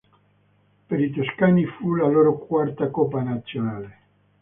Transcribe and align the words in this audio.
Per 0.91 0.99
i 0.99 1.11
toscani 1.11 1.63
fu 1.73 1.93
la 1.93 2.07
loro 2.07 2.35
quarta 2.39 2.89
coppa 2.89 3.21
nazionale. 3.21 3.97